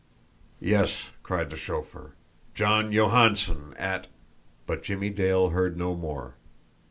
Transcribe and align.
"Yes!" 0.59 1.11
cried 1.21 1.51
the 1.51 1.55
chauffeur. 1.55 2.15
"John 2.55 2.91
Johansson, 2.91 3.75
at" 3.77 4.07
But 4.65 4.81
Jimmie 4.81 5.11
Dale 5.11 5.49
heard 5.49 5.77
no 5.77 5.93
more. 5.95 6.37